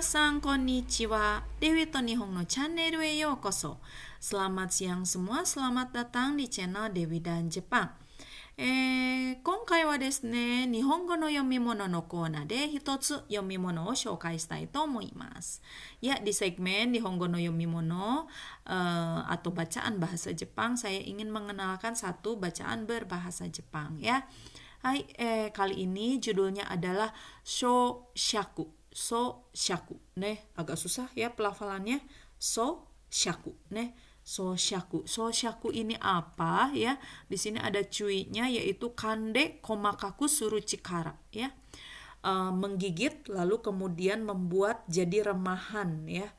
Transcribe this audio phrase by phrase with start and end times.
[0.00, 1.44] Minasan konnichiwa.
[1.60, 3.76] Dewi to Nihon no channel e yokoso.
[4.16, 7.92] Selamat siang semua, selamat datang di channel Dewi dan Jepang.
[8.56, 15.60] えー、今回はですね、日本語の読み物のコーナーで一つ読み物を紹介したいと思います。
[16.00, 18.32] Ya, di segmen Nihongo no Yomimono
[18.64, 24.24] uh, atau bacaan bahasa Jepang, saya ingin mengenalkan satu bacaan berbahasa Jepang ya.
[24.80, 27.12] Hai, eh, kali ini judulnya adalah
[27.44, 28.79] Sho Shaku.
[28.91, 29.95] So Shaku.
[30.19, 32.03] Nih, agak susah ya pelafalannya.
[32.35, 33.55] So Shaku.
[33.71, 35.09] Nih, So Shaku.
[35.09, 37.01] So Shaku ini apa ya?
[37.25, 41.49] Di sini ada cuinya yaitu kande komakaku suruh cikara ya.
[42.21, 46.29] Uh, menggigit lalu kemudian membuat jadi remahan ya.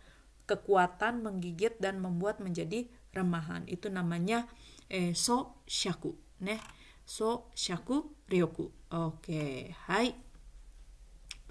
[0.47, 3.67] Kekuatan menggigit dan membuat menjadi remahan.
[3.67, 4.47] Itu namanya
[4.86, 6.14] eh, so shaku.
[6.42, 6.62] Nih,
[7.03, 8.70] so shaku ryoku.
[8.95, 10.31] Oke, hai.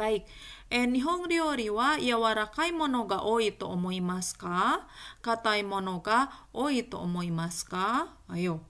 [0.01, 0.29] Baik.
[0.69, 4.85] Eh, nihon ryori wa yawarakai mono ga oi to omoimasu ka?
[5.25, 8.13] Katai mono ga oi to omoimasu ka?
[8.29, 8.61] Ayo.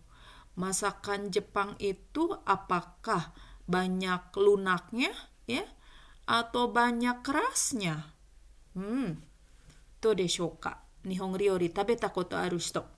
[0.54, 3.34] Masakan Jepang itu apakah
[3.66, 5.10] banyak lunaknya
[5.50, 5.66] ya
[6.30, 8.14] atau banyak kerasnya?
[8.78, 9.18] Hmm.
[9.98, 10.86] Do deshou ka?
[11.02, 12.96] Nihon ryori tabeta koto aru hito.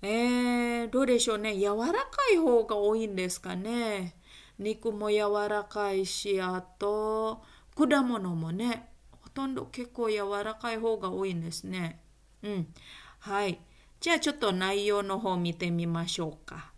[0.00, 1.56] えー、どうでしょうね。
[1.58, 4.14] 柔らかい方が多いんですかね。
[4.63, 7.43] 肉も柔らかいし、あと、
[7.75, 12.01] 果物もね、ほとんど結構柔らかい方が多いんですね。
[12.41, 12.67] うん。
[13.19, 13.59] はい。
[13.99, 16.71] じゃあちょっと内容の方見てみましょうか。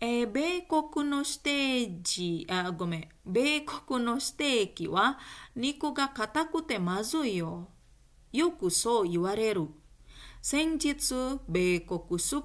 [0.00, 3.08] えー、米国のステージ、あ、ごめん。
[3.26, 5.18] 米国のステーキは
[5.56, 7.68] 肉が硬くてまずいよ。
[8.32, 9.68] よくそう言われる。
[10.40, 12.42] 先日、米国出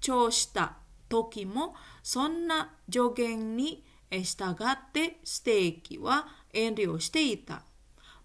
[0.00, 1.74] 張した時も、
[2.08, 7.64] そんな助言に従ってステーキは遠慮していた。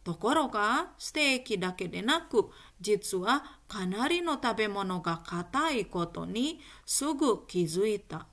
[0.05, 2.49] ところが、ステーキだけでなく、
[2.79, 8.27] 実はかなりの食べ物が硬いことにすぐ気づいた。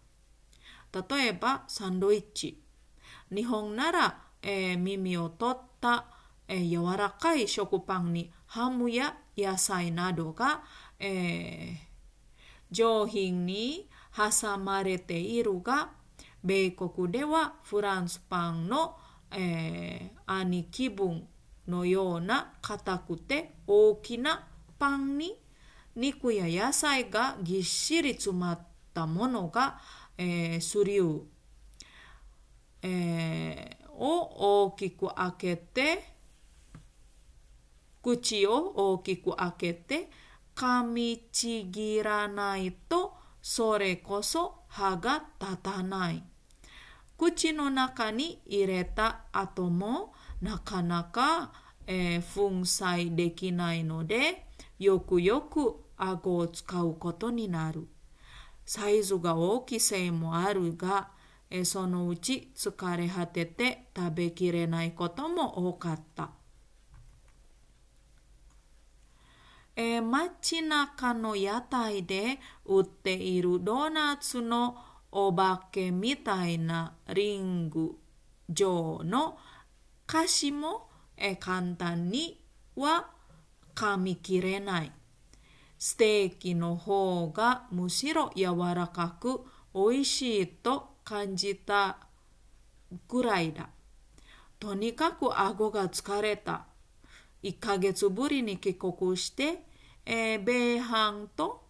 [0.92, 2.62] 例えば、サンドイッチ。
[3.34, 6.06] 日本なら、えー、耳を取った、
[6.46, 10.62] えー、柔らかい食パンにハムや野菜などが、
[11.00, 11.76] えー、
[12.70, 15.90] 上品に挟まれているが、
[16.42, 18.96] 米国ではフランスパンの、
[19.30, 21.26] えー、兄貴分
[21.68, 24.46] のような硬くて大きな
[24.78, 25.38] パンに
[25.94, 28.58] 肉や野菜がぎっしり詰まっ
[28.94, 29.78] たものが、
[30.16, 31.20] えー、スリュー、
[32.82, 36.04] えー、を大きく開けて
[38.02, 40.10] 口を大きく開けて
[40.56, 46.22] 噛みちぎらないとそれこそ歯が立たない。
[47.16, 51.52] 口の中に入れた後もなかなか、
[51.86, 54.46] えー、粉砕できないので
[54.78, 57.86] よくよく顎を使うことになる。
[58.64, 61.10] サイズが大きせいもあるが、
[61.50, 66.30] えー、そのうち疲れ果てて食べきれないことも多かった。
[69.76, 74.76] えー、街中の屋台で売っているドーナツの
[75.12, 77.96] お化けみたいなリング
[78.48, 79.38] 状の
[80.06, 82.42] 菓子も、えー、簡単に
[82.76, 83.10] は
[83.74, 84.92] 噛み切れない。
[85.78, 89.40] ステーキの方がむしろ柔らかく
[89.74, 91.96] 美味しいと感じた
[93.08, 93.70] ぐらいだ。
[94.58, 96.66] とにかく顎が疲れた。
[97.42, 99.64] 1ヶ月ぶりに帰国して、
[100.04, 101.64] えー、米飯と、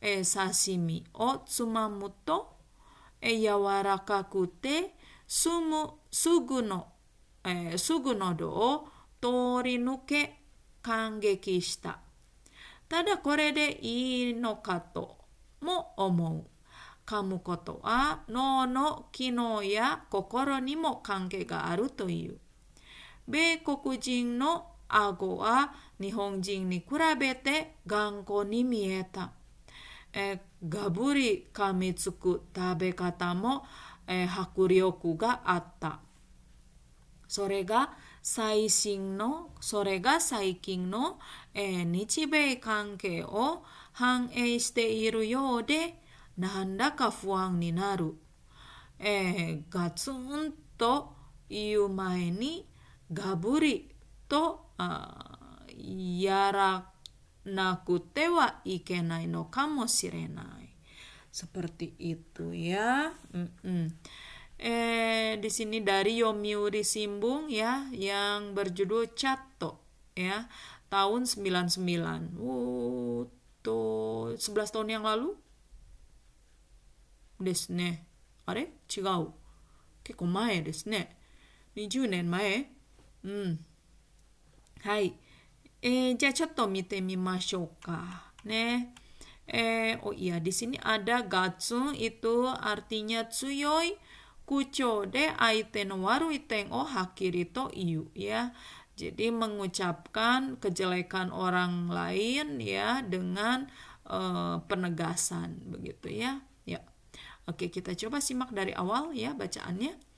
[0.00, 2.56] えー、刺身をつまむと、
[3.20, 4.94] えー、柔らかくて
[5.26, 6.88] すむすぐの、
[7.44, 8.88] えー、すぐのどを
[9.20, 10.40] 通り抜け
[10.82, 12.00] 感激した。
[12.88, 15.18] ただこれでいいのかと
[15.60, 16.52] も思う。
[17.06, 22.38] 噛むことは脳の機能や心にも関係があるという。
[23.26, 26.86] 米国人の顎は日本人に比
[27.18, 29.32] べて頑固に見えた。
[30.12, 33.64] えがぶり噛みつく食べ方も、
[34.06, 36.00] え迫力があった。
[37.26, 41.18] それが最新の、それが最近の、
[41.54, 45.98] え日米関係を反映しているようで、
[46.36, 48.14] なんだか不安になる。
[48.98, 51.12] えー、ガツンと
[51.48, 52.68] 言う前に
[53.12, 53.91] ガブリ
[54.31, 54.71] と
[55.77, 56.91] やら
[57.45, 60.67] なくてはいけないのかもしれない。
[61.31, 63.13] Seperti itu ya.
[63.29, 63.87] Mm -mm.
[64.57, 69.85] eh di sini dari Yomiuri Simbung ya yang berjudul Chato
[70.17, 70.49] ya
[70.89, 72.41] tahun 99.
[72.41, 73.29] Uh,
[73.61, 75.37] tuh 11 tahun yang lalu
[77.37, 78.07] ですね。
[78.47, 79.29] あれ違う。
[80.03, 81.15] 結構前ですね。
[81.75, 82.71] 20年前
[83.23, 83.59] うん。
[84.82, 85.14] はい。
[85.82, 86.98] Eh, jadi contoh mite.
[87.02, 88.66] Ne.
[90.02, 93.98] Oh iya, di sini ada gatsung itu artinya tsuyoi
[94.46, 98.54] kucho de aite no waruiteng o hakiri to iu ya.
[98.98, 103.66] Jadi mengucapkan kejelekan orang lain ya dengan
[104.06, 106.42] eh, penegasan begitu ya.
[106.66, 106.82] Ya.
[107.46, 110.11] Oke, kita coba simak dari awal ya bacaannya.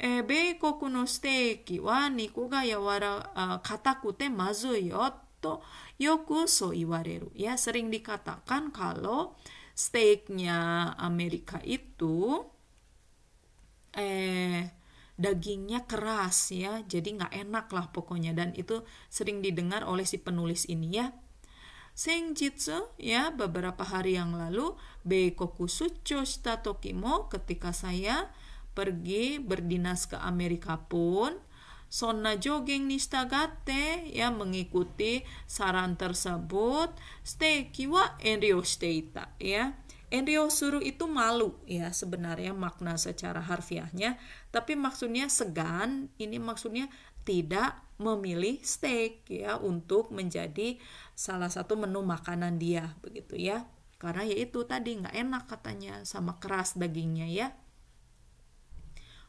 [0.00, 5.12] Eh, beikoku no steki wa niku ga yawara uh, katakute mazui yo
[5.44, 5.60] to
[6.00, 7.28] yoku so iwareru.
[7.36, 9.36] Ya, sering dikatakan kalau
[9.76, 12.48] steaknya Amerika itu
[13.92, 14.72] eh
[15.20, 16.80] dagingnya keras ya.
[16.80, 18.32] Jadi nggak enak lah pokoknya.
[18.32, 18.80] Dan itu
[19.12, 21.12] sering didengar oleh si penulis ini ya.
[21.92, 24.72] Senjitsu ya beberapa hari yang lalu
[25.04, 28.32] Beikoku sucho shita tokimo ketika saya
[28.80, 31.36] pergi berdinas ke Amerika pun
[31.90, 36.94] Sonna jogging nistagate ya mengikuti saran tersebut
[37.26, 39.74] steki wa enryo shiteita ya.
[40.06, 44.22] Enryo suru itu malu ya sebenarnya makna secara harfiahnya.
[44.54, 46.86] Tapi maksudnya segan ini maksudnya
[47.26, 50.78] tidak memilih steak ya untuk menjadi
[51.18, 53.66] salah satu menu makanan dia begitu ya.
[53.98, 57.50] Karena ya itu tadi nggak enak katanya sama keras dagingnya ya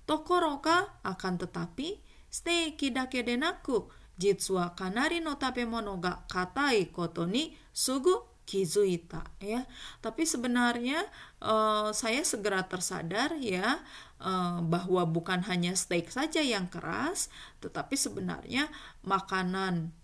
[0.06, 2.01] Tokoroka akan tetapi
[2.31, 9.63] steak dake denaku jitsu wa kanari no tabemono ga katai koto ni sugu kizuita ya
[10.03, 11.06] tapi sebenarnya
[11.39, 13.80] uh, saya segera tersadar ya
[14.19, 17.31] uh, bahwa bukan hanya steak saja yang keras
[17.63, 18.68] tetapi sebenarnya
[19.06, 19.95] makanan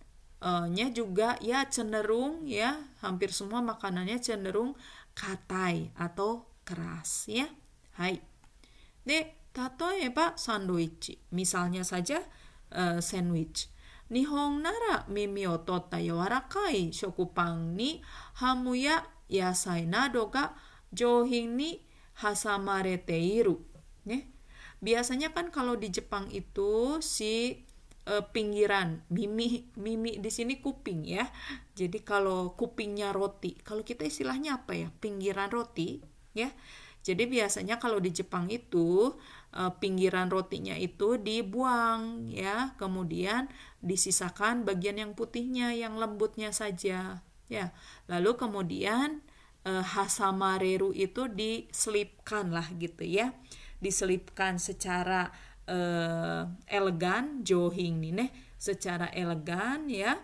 [0.69, 4.77] nya juga ya cenderung ya hampir semua makanannya cenderung
[5.17, 7.49] katai atau keras ya.
[7.97, 8.21] Hai.
[9.01, 11.17] De, tatoeba sandwich.
[11.33, 12.21] Misalnya saja
[12.69, 13.73] uh, sandwich.
[14.13, 17.99] Nihong nara mimi o totta yawarakai shokupan ni
[18.39, 20.53] hamu ya yasai nado ga
[20.93, 21.81] johin ni
[22.21, 23.65] hasamarete iru.
[24.05, 24.29] Ne?
[24.79, 27.65] Biasanya kan kalau di Jepang itu si
[28.07, 31.27] uh, pinggiran mimi mimi di sini kuping ya
[31.75, 35.99] jadi kalau kupingnya roti kalau kita istilahnya apa ya pinggiran roti
[36.31, 36.53] ya
[37.07, 39.15] jadi biasanya kalau di Jepang itu
[39.55, 42.75] uh, pinggiran rotinya itu dibuang ya.
[42.75, 43.47] Kemudian
[43.79, 47.65] disisakan bagian yang putihnya yang lembutnya saja ya.
[48.11, 49.23] Lalu kemudian
[49.63, 53.31] uh, hasamareru itu diselipkan lah gitu ya.
[53.79, 55.31] Diselipkan secara
[55.63, 58.29] uh, elegan johing nih nih
[58.59, 60.19] secara elegan ya.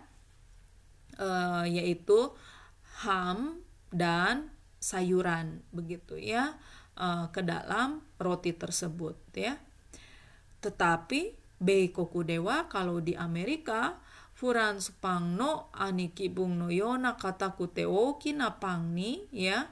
[1.16, 2.34] Uh, yaitu
[3.06, 4.50] ham dan
[4.84, 6.58] sayuran begitu ya
[6.98, 9.58] uh, ke dalam roti tersebut ya
[10.60, 13.96] tetapi Beikoku dewa kalau di Amerika
[14.34, 19.70] furan sepang no aniki bung no yona kata kute oki na pang ni ya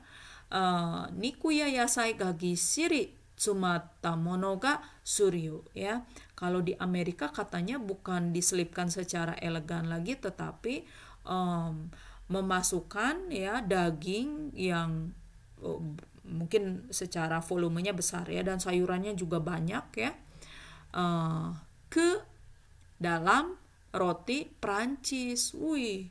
[0.54, 6.06] uh, niku ya yasai gagi siri Sumata monoga suryu ya.
[6.38, 10.86] Kalau di Amerika katanya bukan diselipkan secara elegan lagi tetapi
[11.26, 11.90] um,
[12.30, 15.10] memasukkan ya daging yang
[16.22, 20.12] mungkin secara volumenya besar ya dan sayurannya juga banyak ya
[20.94, 21.50] uh,
[21.90, 22.08] ke
[23.02, 23.58] dalam
[23.92, 25.52] roti Prancis.
[25.58, 26.08] Wih,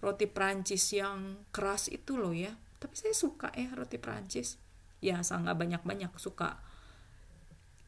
[0.00, 2.54] roti Prancis yang keras itu loh ya.
[2.78, 4.60] Tapi saya suka ya roti Prancis.
[5.00, 6.56] Ya, sangat banyak-banyak suka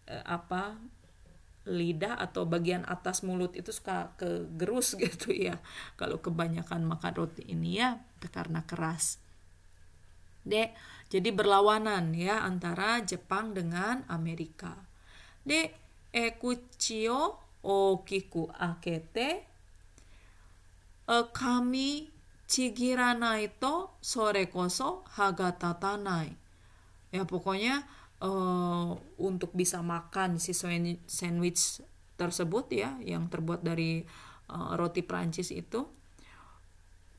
[0.04, 0.76] eh, apa
[1.68, 5.60] lidah atau bagian atas mulut itu suka kegerus gitu ya
[6.00, 8.00] kalau kebanyakan makan roti ini ya
[8.32, 9.20] karena keras
[10.48, 10.72] dek
[11.08, 14.76] jadi berlawanan ya antara Jepang dengan Amerika.
[15.40, 15.72] De
[16.12, 19.44] ekuchio okiku akete.
[21.08, 22.12] E, kami
[22.48, 26.32] chigiranai to sore koso haga tatanai
[27.12, 27.84] ya pokoknya
[28.20, 30.52] uh, untuk bisa makan si
[31.08, 31.84] sandwich
[32.20, 34.04] tersebut ya yang terbuat dari
[34.52, 35.88] uh, roti Prancis itu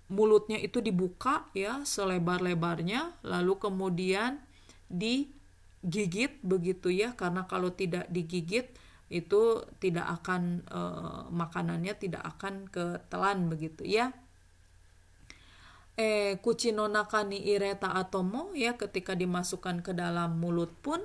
[0.09, 4.41] mulutnya itu dibuka ya selebar-lebarnya lalu kemudian
[4.89, 7.13] digigit begitu ya.
[7.13, 8.73] Karena kalau tidak digigit
[9.09, 14.13] itu tidak akan uh, makanannya tidak akan ketelan begitu ya.
[15.99, 21.01] Eh kucino nakani ireta atomo ya ketika dimasukkan ke dalam mulut pun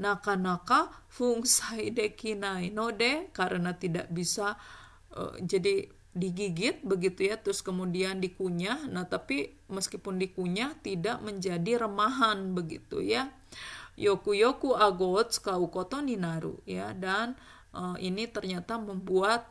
[0.00, 4.56] naka-naka fungsai dekinai no de karena tidak bisa
[5.14, 8.88] uh, jadi digigit begitu ya terus kemudian dikunyah.
[8.88, 13.32] Nah tapi meskipun dikunyah tidak menjadi remahan begitu ya.
[13.96, 16.92] Yoku yoku agot kau koto ninaru ya.
[16.92, 17.36] Dan
[17.72, 19.48] uh, ini ternyata membuat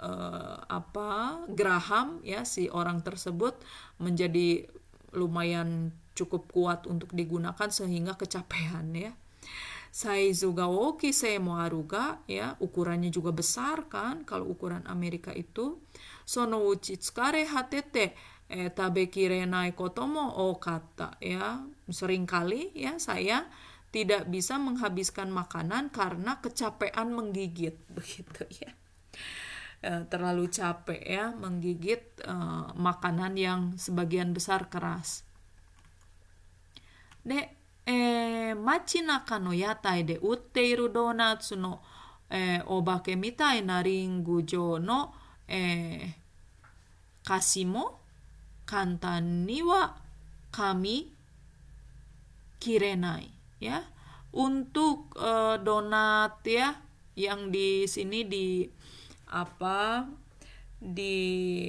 [0.00, 3.56] uh, apa Graham ya si orang tersebut
[3.96, 4.68] menjadi
[5.16, 9.12] lumayan cukup kuat untuk digunakan sehingga kecapean ya
[9.94, 12.58] saizu ga oki mo aruga ya.
[12.58, 15.78] Ukurannya juga besar kan kalau ukuran Amerika itu.
[16.26, 18.18] Sono uchi tsukare hatete
[18.50, 21.62] eh, tabe kirenai kotomo o kata ya.
[21.86, 23.46] Seringkali ya saya
[23.94, 28.74] tidak bisa menghabiskan makanan karena kecapean menggigit begitu ya.
[29.84, 35.28] Eh, terlalu capek ya menggigit uh, makanan yang sebagian besar keras.
[37.20, 41.81] Dek えー、街中の屋台で売っているドーナツの、
[42.29, 45.13] えー、お化けみたいなリング状の、
[45.47, 47.99] えー、菓子も
[48.65, 49.97] 簡単には
[50.51, 51.13] 噛み
[52.59, 53.83] 切れない ya
[54.31, 56.79] untuk uh, donat ya
[57.19, 58.63] yang di sini di
[59.27, 60.07] apa
[60.79, 61.67] di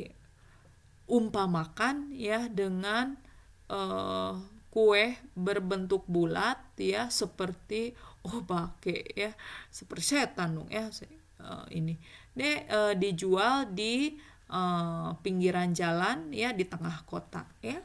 [1.10, 3.18] umpamakan ya dengan
[3.66, 4.38] uh,
[4.75, 7.95] kue berbentuk bulat ya seperti
[8.27, 9.31] obake ya
[9.71, 10.91] seperti setan dong ya
[11.39, 11.95] uh, ini.
[12.35, 14.19] De uh, dijual di
[14.51, 17.79] uh, pinggiran jalan ya di tengah kota ya.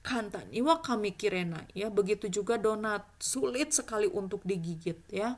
[0.00, 5.36] Kantan iwa kami kirena ya begitu juga donat sulit sekali untuk digigit ya.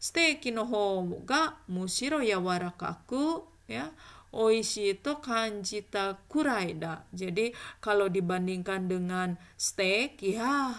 [0.00, 3.92] Steak no ho ga mushiro yawarakaku ya
[4.34, 7.06] oishi itu kanjita kuraida.
[7.14, 10.74] Jadi kalau dibandingkan dengan steak, ya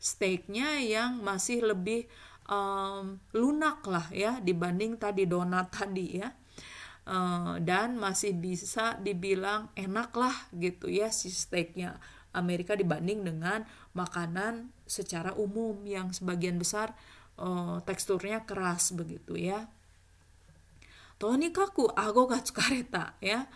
[0.00, 2.08] steaknya yang masih lebih
[2.48, 6.32] um, lunak lah ya dibanding tadi donat tadi ya.
[7.04, 12.00] Uh, dan masih bisa dibilang enak lah gitu ya si steaknya
[12.32, 16.96] Amerika dibanding dengan makanan secara umum yang sebagian besar
[17.36, 19.68] uh, teksturnya keras begitu ya.
[21.24, 22.44] Tonikaku ago ga
[23.24, 23.48] ya.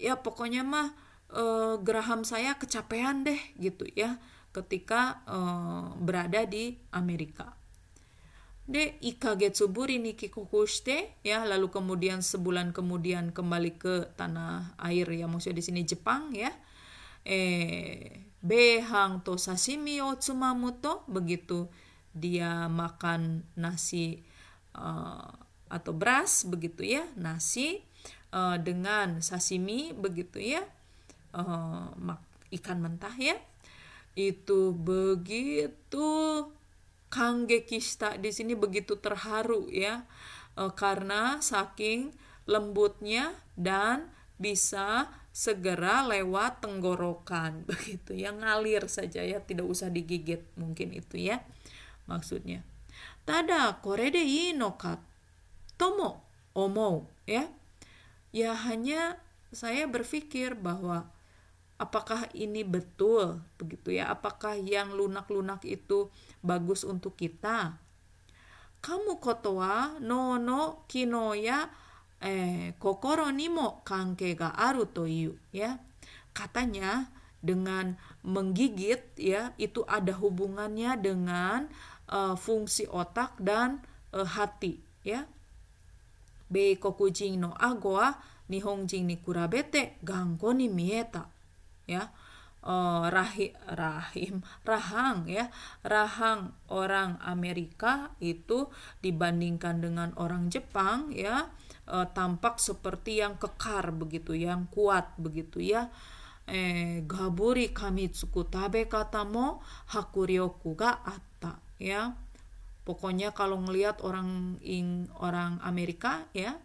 [0.00, 0.96] Ya pokoknya mah
[1.28, 4.16] e, geraham saya kecapean deh gitu ya
[4.56, 5.38] ketika e,
[6.00, 7.52] berada di Amerika.
[8.64, 15.28] De ikagetsu buri ni kikokushite ya lalu kemudian sebulan kemudian kembali ke tanah air ya
[15.28, 16.48] maksudnya di sini Jepang ya.
[17.28, 21.68] Eh behang to sashimi o tsumamuto begitu
[22.16, 24.24] dia makan nasi
[24.72, 27.86] uh, atau beras begitu ya nasi
[28.34, 30.66] uh, dengan sashimi begitu ya
[31.32, 31.94] uh,
[32.50, 33.38] ikan mentah ya.
[34.18, 36.10] Itu begitu
[37.10, 40.06] kanggekista di sini begitu terharu ya
[40.58, 42.14] uh, karena saking
[42.46, 44.10] lembutnya dan
[44.40, 51.42] bisa segera lewat tenggorokan begitu yang ngalir saja ya tidak usah digigit mungkin itu ya
[52.10, 52.66] maksudnya.
[53.22, 54.74] Tada korede ino
[55.80, 56.20] tomo
[56.52, 57.48] omou ya.
[58.36, 59.16] Ya hanya
[59.48, 61.08] saya berpikir bahwa
[61.80, 64.12] apakah ini betul begitu ya?
[64.12, 66.12] Apakah yang lunak-lunak itu
[66.44, 67.80] bagus untuk kita?
[68.84, 71.72] Kamu kotoa no no kinoya
[72.20, 75.80] eh, kokoro nimo kanke ga aru toyu ya.
[76.36, 77.08] Katanya
[77.40, 81.72] dengan menggigit ya itu ada hubungannya dengan
[82.12, 83.80] uh, fungsi otak dan
[84.12, 85.24] uh, hati ya
[86.49, 91.27] 米国人の顎は日本人に比べて頑固に見えた。
[91.85, 92.09] Ya,
[92.65, 95.53] uh, rahi, rahim, rahang ya,
[95.85, 98.73] rahang orang Amerika itu
[99.05, 101.53] dibandingkan dengan orang Jepang ya
[101.85, 105.93] uh, tampak seperti yang kekar begitu, yang kuat begitu ya.
[106.45, 112.13] Eh, gaburi kamitsuku tabe kata mo hakuryoku ga atta ya
[112.85, 116.61] pokoknya kalau ngelihat orang ing orang Amerika ya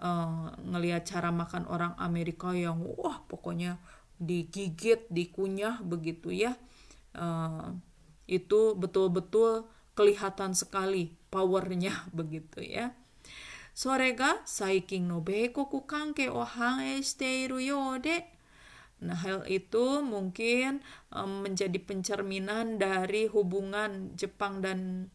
[0.00, 3.76] uh, ngelihat cara makan orang Amerika yang wah pokoknya
[4.18, 6.56] digigit dikunyah begitu ya
[7.14, 7.70] uh,
[8.26, 12.96] itu betul-betul kelihatan sekali powernya begitu ya
[13.78, 18.26] それが最近の米国関係を反映しているようで
[18.98, 20.82] Nah, hal itu mungkin
[21.14, 25.10] um, menjadi pencerminan dari hubungan Jepang dan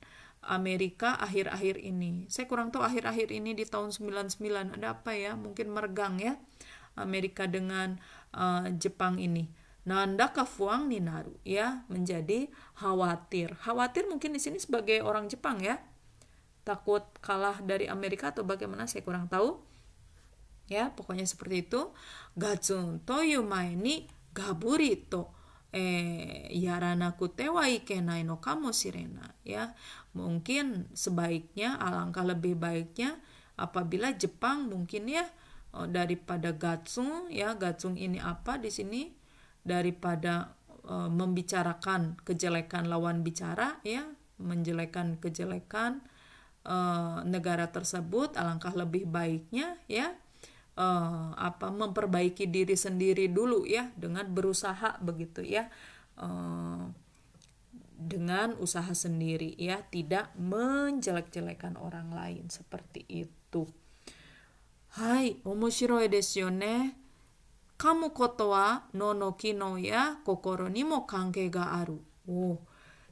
[0.49, 2.25] Amerika akhir-akhir ini.
[2.33, 5.37] Saya kurang tahu akhir-akhir ini di tahun 99 ada apa ya?
[5.37, 6.40] Mungkin meregang ya
[6.97, 8.00] Amerika dengan
[8.33, 9.47] uh, Jepang ini.
[9.88, 15.81] nandaka fuang ninaru ya menjadi khawatir khawatir mungkin di sini sebagai orang Jepang ya
[16.61, 19.57] takut kalah dari Amerika atau bagaimana saya kurang tahu
[20.69, 21.88] ya pokoknya seperti itu
[22.37, 23.40] gatsun toyu
[25.68, 29.76] eh yaranaku te wa ikenai no kamo sirena ya.
[30.16, 33.20] Mungkin sebaiknya alangkah lebih baiknya
[33.60, 35.28] apabila Jepang mungkin ya
[35.76, 37.52] oh, daripada gatsung ya.
[37.54, 39.12] Gatsung ini apa di sini?
[39.60, 40.56] Daripada
[40.88, 44.08] uh, membicarakan kejelekan lawan bicara ya.
[44.40, 46.00] Menjelekan kejelekan
[46.64, 50.16] uh, negara tersebut alangkah lebih baiknya ya
[50.78, 55.66] uh, apa memperbaiki diri sendiri dulu ya dengan berusaha begitu ya
[56.23, 56.87] uh,
[57.99, 63.66] dengan usaha sendiri ya tidak menjelek-jelekan orang lain seperti itu.
[64.94, 66.94] Hai, omoshiroi desu ne.
[67.78, 68.87] Kamu koto wa
[69.38, 71.99] kino ya kokoro ni mo kanke ga aru.
[72.30, 72.58] Oh,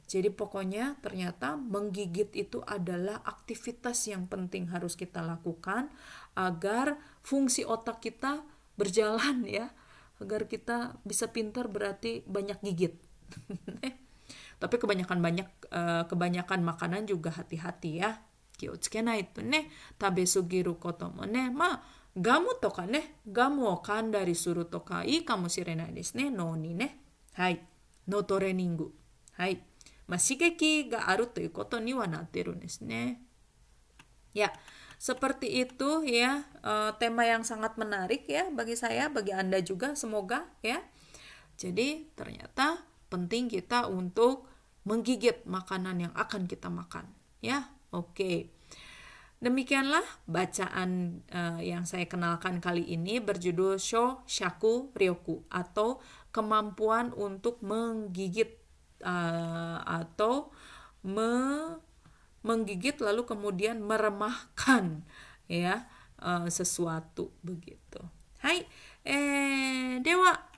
[0.07, 5.91] jadi pokoknya ternyata menggigit itu adalah aktivitas yang penting harus kita lakukan
[6.31, 6.95] agar
[7.26, 8.42] fungsi otak kita
[8.76, 9.70] berjalan ya.
[10.22, 12.94] Agar kita bisa pintar berarti banyak gigit.
[14.62, 18.22] Tapi kebanyakan banyak eh, kebanyakan makanan juga hati-hati ya.
[18.52, 21.82] 気をつけないとね食べ過ぎることもねまあ
[22.18, 27.00] ガムとかね、ガムを噛んだりするとかいいかもしれないですね、脳にね。
[27.32, 27.60] はい。
[28.06, 28.92] 脳トレーニング。
[29.32, 29.62] はい。
[30.06, 33.22] まあ、刺激があるということにはなってるんですね。
[34.34, 34.52] Ya,
[34.97, 40.49] seperti itu ya uh, tema yang sangat menarik ya bagi saya, bagi Anda juga semoga
[40.65, 40.81] ya.
[41.57, 44.49] Jadi ternyata penting kita untuk
[44.85, 47.09] menggigit makanan yang akan kita makan
[47.41, 47.69] ya.
[47.93, 48.53] Oke.
[49.37, 56.01] Demikianlah bacaan uh, yang saya kenalkan kali ini berjudul Sho Shaku Ryoku atau
[56.33, 58.57] kemampuan untuk menggigit
[59.05, 60.49] uh, atau
[61.05, 61.29] me
[62.46, 65.06] menggigit lalu kemudian meremahkan
[65.46, 65.86] ya
[66.18, 68.02] uh, sesuatu begitu.
[68.42, 68.66] Hai,
[69.06, 70.50] eh, dewa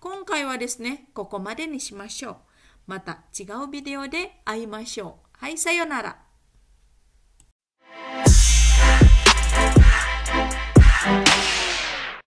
[0.00, 2.36] 今回はですね、ここまでにしましょう。
[2.86, 5.44] また違うビデオで会いましょう。
[5.44, 6.23] はい、さよなら。